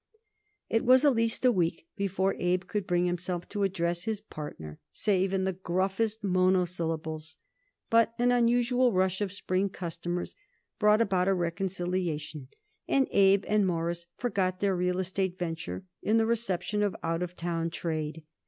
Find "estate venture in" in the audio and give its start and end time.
14.97-16.17